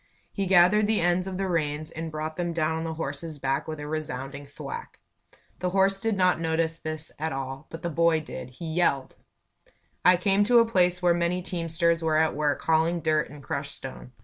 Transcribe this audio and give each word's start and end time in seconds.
He 0.33 0.47
gathered 0.47 0.87
the 0.87 0.99
ends 0.99 1.27
of 1.27 1.37
the 1.37 1.47
reins 1.47 1.91
and 1.91 2.11
brought 2.11 2.35
them 2.35 2.53
down 2.53 2.75
on 2.77 2.83
the 2.85 2.95
horse's 2.95 3.37
back 3.37 3.67
with 3.67 3.79
a 3.79 3.85
resounding 3.87 4.47
thwack. 4.47 4.97
The 5.59 5.69
horse 5.69 6.01
did 6.01 6.17
not 6.17 6.39
notice 6.39 6.77
this 6.79 7.11
at 7.19 7.31
all, 7.31 7.67
but 7.69 7.83
the 7.83 7.91
boy 7.91 8.19
did. 8.19 8.49
He 8.49 8.65
yelled! 8.73 9.15
I 10.03 10.17
came 10.17 10.43
to 10.45 10.57
a 10.57 10.65
place 10.65 11.03
where 11.03 11.13
many 11.13 11.43
teamsters 11.43 12.01
were 12.01 12.17
at 12.17 12.33
work 12.33 12.63
hauling 12.63 13.01
dirt 13.01 13.29
and 13.29 13.43
crushed 13.43 13.75
stone. 13.75 14.13